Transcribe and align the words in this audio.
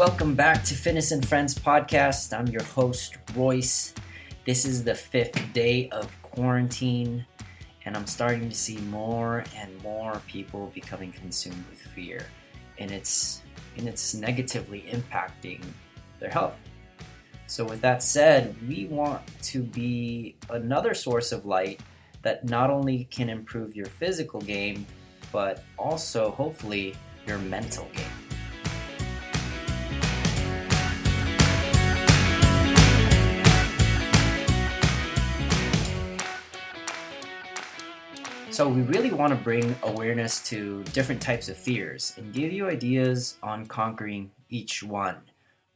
Welcome 0.00 0.34
back 0.34 0.64
to 0.64 0.74
Fitness 0.74 1.12
and 1.12 1.28
Friends 1.28 1.54
podcast. 1.54 2.32
I'm 2.32 2.46
your 2.46 2.62
host, 2.62 3.18
Royce. 3.36 3.92
This 4.46 4.64
is 4.64 4.82
the 4.82 4.94
fifth 4.94 5.52
day 5.52 5.90
of 5.90 6.10
quarantine, 6.22 7.26
and 7.84 7.94
I'm 7.94 8.06
starting 8.06 8.48
to 8.48 8.54
see 8.54 8.78
more 8.78 9.44
and 9.54 9.82
more 9.82 10.22
people 10.26 10.72
becoming 10.74 11.12
consumed 11.12 11.62
with 11.68 11.82
fear, 11.82 12.24
and 12.78 12.90
it's 12.90 13.42
and 13.76 13.86
it's 13.86 14.14
negatively 14.14 14.86
impacting 14.90 15.62
their 16.18 16.30
health. 16.30 16.56
So, 17.46 17.66
with 17.66 17.82
that 17.82 18.02
said, 18.02 18.56
we 18.66 18.86
want 18.86 19.20
to 19.42 19.62
be 19.62 20.34
another 20.48 20.94
source 20.94 21.30
of 21.30 21.44
light 21.44 21.82
that 22.22 22.46
not 22.48 22.70
only 22.70 23.04
can 23.10 23.28
improve 23.28 23.76
your 23.76 23.84
physical 23.84 24.40
game, 24.40 24.86
but 25.30 25.62
also 25.78 26.30
hopefully 26.30 26.94
your 27.26 27.36
mental 27.36 27.84
game. 27.92 28.19
So, 38.60 38.68
we 38.68 38.82
really 38.82 39.10
want 39.10 39.30
to 39.30 39.36
bring 39.36 39.74
awareness 39.82 40.38
to 40.50 40.84
different 40.92 41.22
types 41.22 41.48
of 41.48 41.56
fears 41.56 42.12
and 42.18 42.30
give 42.30 42.52
you 42.52 42.68
ideas 42.68 43.38
on 43.42 43.64
conquering 43.64 44.32
each 44.50 44.82
one. 44.82 45.16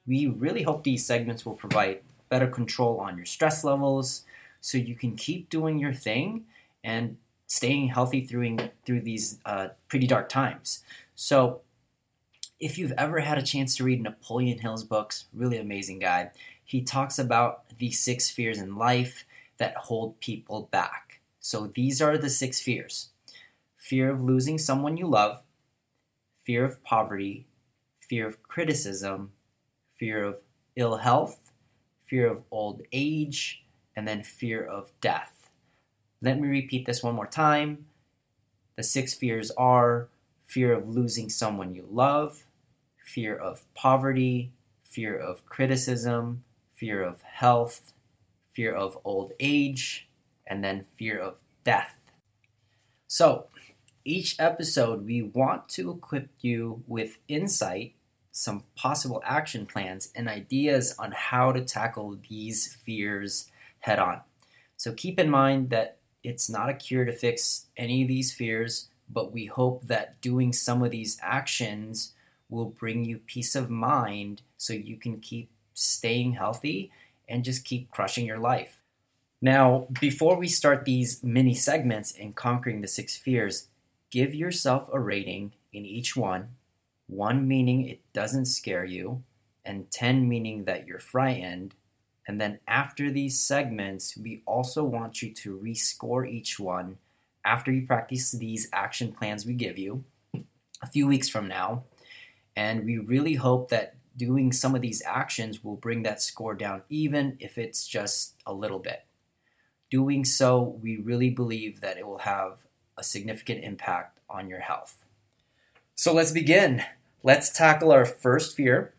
We 0.07 0.27
really 0.27 0.65
hope 0.65 0.85
these 0.85 1.07
segments 1.07 1.47
will 1.47 1.55
provide 1.55 2.01
better 2.29 2.47
control 2.47 3.01
on 3.01 3.17
your 3.17 3.25
stress 3.25 3.65
levels 3.65 4.27
so 4.61 4.77
you 4.77 4.97
can 4.97 5.17
keep 5.17 5.49
doing 5.49 5.79
your 5.79 5.95
thing 5.95 6.45
and 6.85 7.17
staying 7.47 7.89
healthy 7.89 8.21
through, 8.21 8.59
through 8.85 9.01
these 9.01 9.39
uh, 9.47 9.69
pretty 9.89 10.07
dark 10.07 10.29
times. 10.29 10.85
So, 11.15 11.63
if 12.61 12.77
you've 12.77 12.93
ever 12.99 13.21
had 13.21 13.39
a 13.39 13.43
chance 13.43 13.75
to 13.77 13.85
read 13.85 14.03
Napoleon 14.03 14.59
Hill's 14.59 14.85
books, 14.85 15.25
really 15.33 15.57
amazing 15.57 16.01
guy, 16.01 16.33
he 16.63 16.83
talks 16.83 17.19
about 17.19 17.63
the 17.79 17.91
six 17.93 18.29
fears 18.29 18.59
in 18.59 18.77
life 18.77 19.25
that 19.57 19.75
hold 19.75 20.21
people 20.21 20.69
back. 20.71 21.04
So 21.45 21.67
these 21.67 22.01
are 22.01 22.17
the 22.17 22.31
six 22.31 22.63
fears 22.63 23.11
fear 23.77 24.11
of 24.11 24.23
losing 24.23 24.57
someone 24.57 24.97
you 24.97 25.07
love, 25.07 25.43
fear 26.43 26.65
of 26.65 26.83
poverty, 26.83 27.45
fear 27.99 28.27
of 28.27 28.43
criticism, 28.43 29.33
fear 29.95 30.25
of 30.25 30.41
ill 30.75 30.97
health, 30.97 31.53
fear 32.03 32.27
of 32.27 32.45
old 32.51 32.81
age, 32.93 33.63
and 33.95 34.09
then 34.09 34.23
fear 34.23 34.65
of 34.65 34.91
death. 35.03 35.51
Let 36.23 36.41
me 36.41 36.49
repeat 36.49 36.87
this 36.87 37.03
one 37.03 37.15
more 37.15 37.27
time. 37.27 37.85
The 38.77 38.83
six 38.83 39.13
fears 39.13 39.51
are 39.51 40.09
fear 40.47 40.73
of 40.73 40.89
losing 40.89 41.29
someone 41.29 41.75
you 41.75 41.87
love, 41.91 42.47
fear 43.05 43.37
of 43.37 43.67
poverty, 43.75 44.51
fear 44.83 45.15
of 45.15 45.45
criticism, 45.45 46.43
fear 46.73 47.03
of 47.03 47.21
health, 47.21 47.93
fear 48.51 48.75
of 48.75 48.97
old 49.05 49.33
age, 49.39 50.09
and 50.47 50.63
then 50.63 50.87
fear 50.97 51.19
of 51.19 51.39
death. 51.65 51.95
So, 53.07 53.47
each 54.05 54.37
episode, 54.39 55.07
we 55.07 55.23
want 55.23 55.69
to 55.71 55.91
equip 55.91 56.29
you 56.41 56.83
with 56.87 57.19
insight, 57.27 57.95
some 58.33 58.65
possible 58.77 59.23
action 59.25 59.65
plans, 59.67 60.11
and 60.15 60.29
ideas 60.29 60.95
on 60.99 61.13
how 61.13 61.53
to 61.53 61.65
tackle 61.65 62.19
these 62.29 62.75
fears 62.85 63.51
head 63.81 63.99
on. 63.99 64.21
So, 64.77 64.93
keep 64.93 65.19
in 65.19 65.31
mind 65.31 65.71
that 65.71 65.99
it's 66.23 66.51
not 66.51 66.71
a 66.71 66.75
cure 66.75 67.05
to 67.05 67.13
fix 67.13 67.67
any 67.77 68.03
of 68.03 68.09
these 68.09 68.33
fears, 68.33 68.89
but 69.09 69.33
we 69.33 69.47
hope 69.47 69.87
that 69.87 70.21
doing 70.21 70.53
some 70.53 70.83
of 70.83 70.91
these 70.91 71.19
actions 71.23 72.15
will 72.49 72.67
bring 72.67 73.05
you 73.05 73.19
peace 73.19 73.55
of 73.55 73.71
mind 73.71 74.43
so 74.57 74.73
you 74.73 74.97
can 74.97 75.21
keep 75.21 75.51
staying 75.75 76.33
healthy 76.33 76.91
and 77.29 77.45
just 77.45 77.65
keep 77.65 77.91
crushing 77.91 78.27
your 78.27 78.39
life. 78.39 78.84
Now, 79.41 79.89
before 80.01 80.37
we 80.37 80.49
start 80.49 80.85
these 80.85 81.23
mini 81.23 81.55
segments 81.55 82.13
in 82.13 82.33
conquering 82.33 82.81
the 82.81 82.89
six 82.89 83.17
fears, 83.17 83.69
give 84.11 84.35
yourself 84.35 84.89
a 84.93 85.01
rating 85.01 85.53
in 85.73 85.85
each 85.85 86.17
one. 86.17 86.51
One 87.07 87.47
meaning 87.47 87.87
it 87.87 88.01
doesn't 88.13 88.47
scare 88.47 88.85
you, 88.85 89.23
and 89.65 89.91
10 89.91 90.29
meaning 90.29 90.65
that 90.65 90.87
you're 90.87 90.99
frightened. 90.99 91.75
And 92.27 92.41
then 92.41 92.61
after 92.67 93.11
these 93.11 93.39
segments, 93.39 94.17
we 94.17 94.43
also 94.47 94.83
want 94.83 95.21
you 95.21 95.35
to 95.35 95.59
rescore 95.59 96.27
each 96.27 96.59
one 96.59 96.97
after 97.45 97.71
you 97.71 97.87
practice 97.87 98.33
these 98.33 98.69
action 98.73 99.13
plans 99.13 99.45
we 99.45 99.53
give 99.53 99.77
you 99.77 100.05
a 100.83 100.87
few 100.87 101.07
weeks 101.07 101.29
from 101.29 101.47
now. 101.47 101.85
And 102.57 102.85
we 102.85 102.97
really 102.99 103.35
hope 103.35 103.69
that 103.69 103.97
doing 104.17 104.53
some 104.53 104.75
of 104.75 104.81
these 104.81 105.03
actions 105.05 105.63
will 105.63 105.77
bring 105.77 106.03
that 106.05 106.23
score 106.23 106.55
down, 106.55 106.83
even 106.89 107.37
if 107.41 107.59
it's 107.59 107.87
just 107.87 108.37
a 108.47 108.55
little 108.55 108.79
bit 108.79 109.05
doing 109.91 110.25
so, 110.25 110.79
we 110.83 110.97
really 110.97 111.31
believe 111.31 111.81
that 111.81 111.99
it 111.99 112.07
will 112.07 112.19
have 112.19 112.67
a 112.97 113.05
significant 113.05 113.65
impact 113.65 114.19
on 114.29 114.49
your 114.49 114.61
health. 114.61 115.05
So 115.95 116.13
let's 116.13 116.33
begin. 116.33 116.83
Let's 117.23 117.51
tackle 117.51 117.93
our 117.93 118.05
first 118.05 118.57
fear 118.57 118.95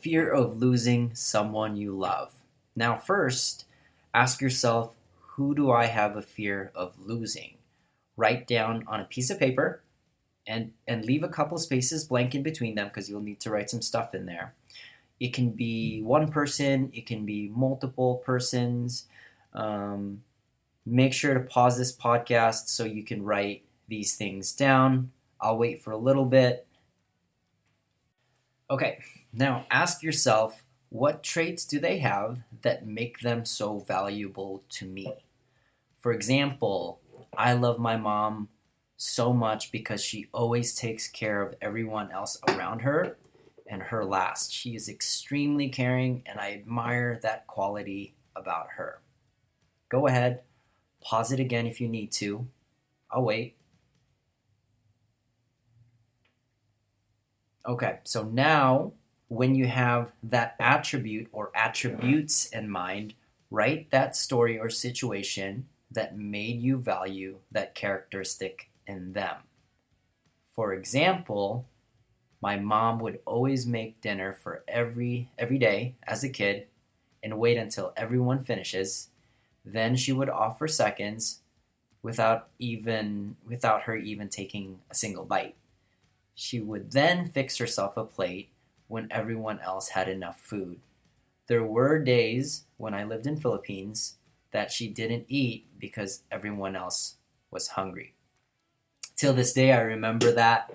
fear 0.00 0.28
of 0.28 0.56
losing 0.56 1.14
someone 1.14 1.76
you 1.76 1.96
love. 1.96 2.34
Now, 2.74 2.96
first, 2.96 3.66
ask 4.12 4.40
yourself 4.40 4.94
who 5.36 5.54
do 5.54 5.70
I 5.70 5.86
have 5.86 6.16
a 6.16 6.22
fear 6.22 6.72
of 6.74 6.94
losing? 6.98 7.54
Write 8.16 8.46
down 8.46 8.84
on 8.86 9.00
a 9.00 9.04
piece 9.04 9.30
of 9.30 9.38
paper 9.38 9.80
and, 10.46 10.72
and 10.86 11.04
leave 11.04 11.22
a 11.22 11.28
couple 11.28 11.56
spaces 11.56 12.04
blank 12.04 12.34
in 12.34 12.42
between 12.42 12.74
them 12.74 12.88
because 12.88 13.08
you'll 13.08 13.20
need 13.20 13.40
to 13.40 13.50
write 13.50 13.70
some 13.70 13.80
stuff 13.80 14.14
in 14.14 14.26
there. 14.26 14.54
It 15.20 15.32
can 15.32 15.50
be 15.50 16.02
one 16.02 16.30
person, 16.30 16.90
it 16.92 17.06
can 17.06 17.24
be 17.24 17.48
multiple 17.54 18.16
persons. 18.26 19.06
Um, 19.54 20.22
make 20.84 21.12
sure 21.12 21.34
to 21.34 21.40
pause 21.40 21.78
this 21.78 21.94
podcast 21.94 22.68
so 22.68 22.84
you 22.84 23.04
can 23.04 23.22
write 23.22 23.64
these 23.88 24.16
things 24.16 24.52
down. 24.52 25.12
I'll 25.40 25.58
wait 25.58 25.82
for 25.82 25.90
a 25.90 25.96
little 25.96 26.24
bit. 26.24 26.66
Okay, 28.70 28.98
now 29.32 29.66
ask 29.70 30.02
yourself 30.02 30.62
what 30.88 31.22
traits 31.22 31.64
do 31.64 31.78
they 31.78 31.98
have 31.98 32.42
that 32.62 32.86
make 32.86 33.20
them 33.20 33.44
so 33.44 33.78
valuable 33.80 34.62
to 34.68 34.86
me? 34.86 35.14
For 35.98 36.12
example, 36.12 37.00
I 37.36 37.54
love 37.54 37.78
my 37.78 37.96
mom 37.96 38.48
so 38.96 39.32
much 39.32 39.72
because 39.72 40.04
she 40.04 40.26
always 40.32 40.74
takes 40.74 41.08
care 41.08 41.42
of 41.42 41.54
everyone 41.60 42.12
else 42.12 42.38
around 42.46 42.80
her 42.80 43.16
and 43.66 43.82
her 43.82 44.04
last. 44.04 44.52
She 44.52 44.74
is 44.74 44.88
extremely 44.88 45.68
caring, 45.68 46.22
and 46.26 46.38
I 46.38 46.52
admire 46.52 47.18
that 47.22 47.46
quality 47.46 48.14
about 48.36 48.68
her. 48.76 49.00
Go 49.92 50.06
ahead, 50.06 50.40
pause 51.02 51.32
it 51.32 51.38
again 51.38 51.66
if 51.66 51.78
you 51.78 51.86
need 51.86 52.12
to. 52.12 52.46
I'll 53.10 53.24
wait. 53.24 53.56
Okay, 57.68 57.98
so 58.02 58.24
now 58.24 58.92
when 59.28 59.54
you 59.54 59.66
have 59.66 60.12
that 60.22 60.56
attribute 60.58 61.28
or 61.30 61.50
attributes 61.54 62.46
in 62.46 62.70
mind, 62.70 63.12
write 63.50 63.90
that 63.90 64.16
story 64.16 64.58
or 64.58 64.70
situation 64.70 65.68
that 65.90 66.16
made 66.16 66.62
you 66.62 66.78
value 66.78 67.40
that 67.50 67.74
characteristic 67.74 68.70
in 68.86 69.12
them. 69.12 69.36
For 70.52 70.72
example, 70.72 71.66
my 72.40 72.56
mom 72.58 72.98
would 73.00 73.18
always 73.26 73.66
make 73.66 74.00
dinner 74.00 74.32
for 74.32 74.64
every 74.66 75.30
every 75.38 75.58
day 75.58 75.96
as 76.04 76.24
a 76.24 76.30
kid 76.30 76.68
and 77.22 77.38
wait 77.38 77.58
until 77.58 77.92
everyone 77.94 78.42
finishes 78.42 79.10
then 79.64 79.96
she 79.96 80.12
would 80.12 80.28
offer 80.28 80.66
seconds 80.66 81.40
without 82.02 82.48
even 82.58 83.36
without 83.46 83.82
her 83.82 83.96
even 83.96 84.28
taking 84.28 84.80
a 84.90 84.94
single 84.94 85.24
bite. 85.24 85.54
She 86.34 86.60
would 86.60 86.92
then 86.92 87.28
fix 87.28 87.58
herself 87.58 87.96
a 87.96 88.04
plate 88.04 88.48
when 88.88 89.08
everyone 89.10 89.60
else 89.60 89.90
had 89.90 90.08
enough 90.08 90.40
food. 90.40 90.80
There 91.46 91.64
were 91.64 91.98
days 91.98 92.64
when 92.76 92.94
I 92.94 93.04
lived 93.04 93.26
in 93.26 93.40
Philippines 93.40 94.16
that 94.52 94.70
she 94.70 94.88
didn't 94.88 95.26
eat 95.28 95.66
because 95.78 96.22
everyone 96.30 96.76
else 96.76 97.16
was 97.50 97.68
hungry. 97.68 98.14
Till 99.16 99.32
this 99.32 99.52
day 99.52 99.72
I 99.72 99.80
remember 99.80 100.32
that 100.32 100.72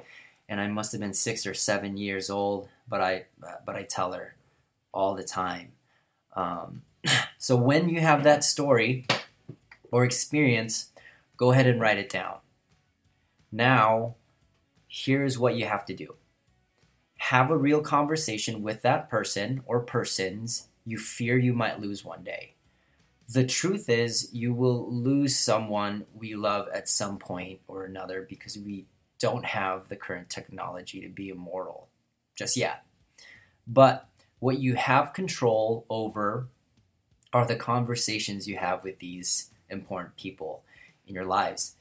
and 0.47 0.61
I 0.61 0.67
must 0.67 0.93
have 0.93 1.01
been 1.01 1.13
6 1.13 1.45
or 1.45 1.53
7 1.53 1.97
years 1.97 2.29
old, 2.29 2.69
but 2.87 3.01
I 3.01 3.25
but 3.65 3.75
I 3.75 3.83
tell 3.83 4.13
her 4.13 4.35
all 4.93 5.13
the 5.13 5.23
time. 5.23 5.73
Um, 6.35 6.83
so 7.37 7.55
when 7.55 7.89
you 7.89 7.99
have 8.01 8.23
that 8.23 8.43
story 8.43 9.05
or 9.91 10.03
experience, 10.03 10.89
go 11.35 11.51
ahead 11.51 11.67
and 11.67 11.79
write 11.79 11.97
it 11.97 12.09
down. 12.09 12.37
Now, 13.51 14.15
here's 14.87 15.37
what 15.37 15.55
you 15.55 15.65
have 15.65 15.85
to 15.85 15.93
do 15.93 16.15
have 17.19 17.49
a 17.49 17.57
real 17.57 17.81
conversation 17.81 18.61
with 18.61 18.83
that 18.83 19.09
person 19.09 19.61
or 19.65 19.79
persons 19.79 20.67
you 20.85 20.97
fear 20.97 21.37
you 21.37 21.53
might 21.53 21.81
lose 21.81 22.05
one 22.05 22.23
day. 22.23 22.53
The 23.29 23.45
truth 23.45 23.89
is, 23.89 24.33
you 24.33 24.53
will 24.53 24.89
lose 24.89 25.37
someone 25.37 26.05
we 26.13 26.35
love 26.35 26.69
at 26.73 26.87
some 26.87 27.17
point 27.17 27.59
or 27.67 27.83
another 27.83 28.25
because 28.29 28.57
we 28.57 28.85
don't 29.19 29.43
have 29.43 29.89
the 29.89 29.97
current 29.97 30.29
technology 30.29 31.01
to 31.01 31.09
be 31.09 31.29
immortal 31.29 31.89
just 32.37 32.55
yet. 32.55 32.85
But 33.65 34.07
what 34.39 34.59
you 34.59 34.75
have 34.75 35.11
control 35.11 35.85
over 35.89 36.47
are 37.33 37.45
the 37.45 37.55
conversations 37.55 38.47
you 38.47 38.57
have 38.57 38.83
with 38.83 38.99
these 38.99 39.49
important 39.69 40.15
people 40.17 40.63
in 41.07 41.13
your 41.13 41.25
lives. 41.25 41.75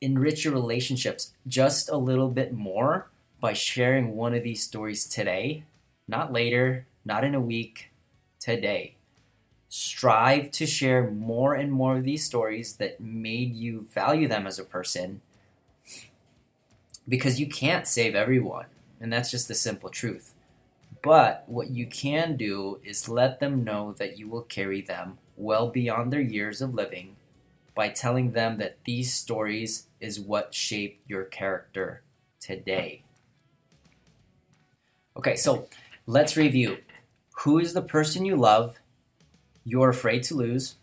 Enrich 0.00 0.44
your 0.44 0.52
relationships 0.52 1.32
just 1.46 1.88
a 1.88 1.96
little 1.96 2.28
bit 2.28 2.52
more 2.52 3.08
by 3.40 3.52
sharing 3.52 4.16
one 4.16 4.34
of 4.34 4.42
these 4.42 4.62
stories 4.62 5.06
today, 5.06 5.64
not 6.06 6.32
later, 6.32 6.86
not 7.04 7.24
in 7.24 7.34
a 7.34 7.40
week, 7.40 7.90
today. 8.40 8.94
Strive 9.68 10.50
to 10.52 10.66
share 10.66 11.10
more 11.10 11.54
and 11.54 11.70
more 11.70 11.98
of 11.98 12.04
these 12.04 12.24
stories 12.24 12.76
that 12.76 13.00
made 13.00 13.54
you 13.54 13.86
value 13.92 14.26
them 14.26 14.46
as 14.46 14.58
a 14.58 14.64
person 14.64 15.20
because 17.08 17.40
you 17.40 17.46
can't 17.46 17.86
save 17.86 18.14
everyone, 18.14 18.66
and 19.00 19.12
that's 19.12 19.30
just 19.30 19.48
the 19.48 19.54
simple 19.54 19.88
truth. 19.88 20.34
But 21.02 21.44
what 21.46 21.70
you 21.70 21.86
can 21.86 22.36
do 22.36 22.80
is 22.82 23.08
let 23.08 23.40
them 23.40 23.64
know 23.64 23.94
that 23.98 24.18
you 24.18 24.28
will 24.28 24.42
carry 24.42 24.80
them 24.80 25.18
well 25.36 25.68
beyond 25.68 26.12
their 26.12 26.20
years 26.20 26.60
of 26.60 26.74
living 26.74 27.16
by 27.74 27.88
telling 27.88 28.32
them 28.32 28.58
that 28.58 28.78
these 28.84 29.14
stories 29.14 29.86
is 30.00 30.18
what 30.18 30.52
shaped 30.52 31.08
your 31.08 31.24
character 31.24 32.02
today. 32.40 33.02
Okay, 35.16 35.36
so 35.36 35.68
let's 36.06 36.36
review. 36.36 36.78
Who 37.42 37.58
is 37.58 37.72
the 37.72 37.82
person 37.82 38.24
you 38.24 38.36
love 38.36 38.78
you're 39.64 39.90
afraid 39.90 40.24
to 40.24 40.34
lose? 40.34 40.74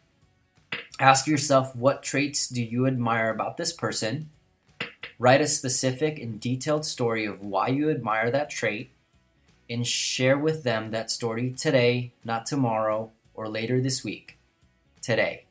Ask 1.00 1.27
yourself 1.27 1.75
what 1.75 2.03
traits 2.03 2.47
do 2.47 2.63
you 2.63 2.88
admire 2.88 3.29
about 3.29 3.57
this 3.57 3.73
person? 3.73 4.29
Write 5.19 5.41
a 5.41 5.47
specific 5.47 6.19
and 6.19 6.39
detailed 6.39 6.85
story 6.85 7.25
of 7.25 7.41
why 7.41 7.68
you 7.68 7.89
admire 7.89 8.31
that 8.31 8.50
trait 8.50 8.91
and 9.69 9.85
share 9.85 10.38
with 10.38 10.63
them 10.63 10.91
that 10.91 11.12
story 11.12 11.51
today, 11.51 12.12
not 12.23 12.45
tomorrow 12.45 13.12
or 13.33 13.47
later 13.47 13.81
this 13.81 14.03
week. 14.03 14.38
Today. 15.01 15.45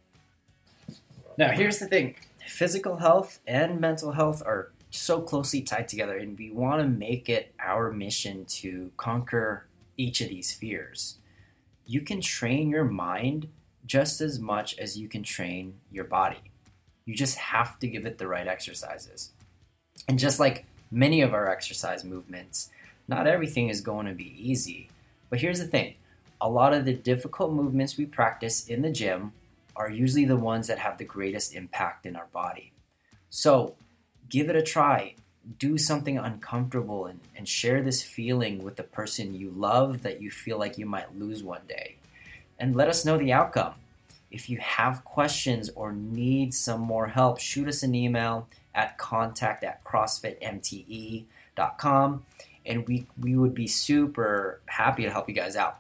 Now, 1.36 1.50
here's 1.50 1.78
the 1.78 1.86
thing 1.86 2.16
physical 2.46 2.98
health 2.98 3.40
and 3.46 3.80
mental 3.80 4.12
health 4.12 4.42
are 4.44 4.70
so 4.90 5.20
closely 5.20 5.60
tied 5.60 5.88
together, 5.88 6.16
and 6.16 6.38
we 6.38 6.50
want 6.50 6.80
to 6.80 6.88
make 6.88 7.28
it 7.28 7.52
our 7.58 7.90
mission 7.90 8.44
to 8.44 8.92
conquer 8.96 9.66
each 9.96 10.20
of 10.20 10.28
these 10.28 10.52
fears. 10.52 11.16
You 11.86 12.00
can 12.00 12.20
train 12.20 12.68
your 12.68 12.84
mind 12.84 13.48
just 13.84 14.20
as 14.20 14.38
much 14.38 14.78
as 14.78 14.98
you 14.98 15.08
can 15.08 15.22
train 15.22 15.74
your 15.90 16.04
body. 16.04 16.50
You 17.04 17.14
just 17.14 17.36
have 17.36 17.78
to 17.80 17.88
give 17.88 18.06
it 18.06 18.18
the 18.18 18.28
right 18.28 18.46
exercises. 18.46 19.32
And 20.08 20.18
just 20.18 20.40
like 20.40 20.64
many 20.90 21.20
of 21.20 21.34
our 21.34 21.50
exercise 21.50 22.04
movements, 22.04 22.70
not 23.08 23.26
everything 23.26 23.68
is 23.68 23.80
going 23.80 24.06
to 24.06 24.14
be 24.14 24.36
easy. 24.38 24.88
But 25.30 25.40
here's 25.40 25.58
the 25.58 25.66
thing 25.66 25.94
a 26.40 26.48
lot 26.48 26.74
of 26.74 26.84
the 26.84 26.94
difficult 26.94 27.52
movements 27.52 27.96
we 27.96 28.06
practice 28.06 28.66
in 28.66 28.82
the 28.82 28.90
gym 28.90 29.32
are 29.76 29.90
usually 29.90 30.24
the 30.24 30.36
ones 30.36 30.66
that 30.68 30.78
have 30.78 30.98
the 30.98 31.04
greatest 31.04 31.54
impact 31.54 32.06
in 32.06 32.16
our 32.16 32.26
body. 32.32 32.72
So 33.30 33.74
give 34.28 34.48
it 34.48 34.56
a 34.56 34.62
try. 34.62 35.14
Do 35.58 35.76
something 35.76 36.16
uncomfortable 36.16 37.06
and, 37.06 37.20
and 37.36 37.48
share 37.48 37.82
this 37.82 38.02
feeling 38.02 38.62
with 38.62 38.76
the 38.76 38.82
person 38.82 39.34
you 39.34 39.50
love 39.50 40.02
that 40.02 40.22
you 40.22 40.30
feel 40.30 40.58
like 40.58 40.78
you 40.78 40.86
might 40.86 41.18
lose 41.18 41.42
one 41.42 41.62
day. 41.68 41.96
And 42.58 42.76
let 42.76 42.88
us 42.88 43.04
know 43.04 43.18
the 43.18 43.32
outcome. 43.32 43.74
If 44.30 44.48
you 44.48 44.58
have 44.58 45.04
questions 45.04 45.70
or 45.74 45.92
need 45.92 46.54
some 46.54 46.80
more 46.80 47.08
help, 47.08 47.40
shoot 47.40 47.68
us 47.68 47.82
an 47.82 47.94
email 47.94 48.48
at 48.74 48.96
contact 48.96 49.62
at 49.64 49.84
crossfitmte.com 49.84 52.22
and 52.66 52.86
we, 52.86 53.06
we 53.20 53.36
would 53.36 53.54
be 53.54 53.66
super 53.66 54.60
happy 54.66 55.04
to 55.04 55.10
help 55.10 55.28
you 55.28 55.34
guys 55.34 55.56
out. 55.56 55.78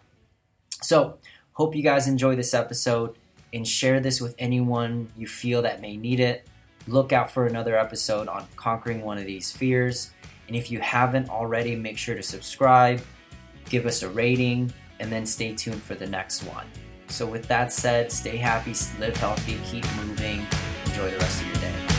So, 0.82 1.18
hope 1.52 1.74
you 1.74 1.82
guys 1.82 2.08
enjoy 2.08 2.36
this 2.36 2.52
episode 2.52 3.16
and 3.52 3.66
share 3.66 4.00
this 4.00 4.20
with 4.20 4.34
anyone 4.38 5.10
you 5.16 5.26
feel 5.26 5.62
that 5.62 5.80
may 5.80 5.96
need 5.96 6.20
it. 6.20 6.46
Look 6.86 7.12
out 7.12 7.30
for 7.30 7.46
another 7.46 7.78
episode 7.78 8.28
on 8.28 8.46
conquering 8.56 9.02
one 9.02 9.16
of 9.16 9.24
these 9.24 9.50
fears. 9.50 10.10
And 10.48 10.56
if 10.56 10.70
you 10.70 10.80
haven't 10.80 11.30
already, 11.30 11.74
make 11.74 11.96
sure 11.96 12.14
to 12.14 12.22
subscribe, 12.22 13.00
give 13.70 13.86
us 13.86 14.02
a 14.02 14.08
rating, 14.08 14.72
and 15.00 15.10
then 15.10 15.24
stay 15.24 15.54
tuned 15.54 15.82
for 15.82 15.94
the 15.94 16.06
next 16.06 16.42
one. 16.42 16.66
So, 17.08 17.24
with 17.26 17.46
that 17.48 17.72
said, 17.72 18.10
stay 18.10 18.36
happy, 18.36 18.74
live 18.98 19.16
healthy, 19.16 19.58
keep 19.64 19.84
moving, 19.96 20.44
enjoy 20.86 21.10
the 21.10 21.18
rest 21.18 21.40
of 21.40 21.46
your 21.46 21.56
day. 21.56 21.93